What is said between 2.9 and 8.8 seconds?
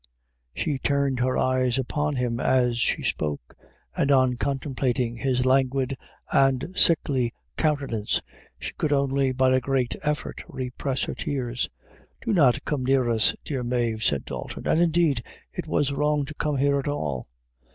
spoke, and, on contemplating his languid and sickly countenance, she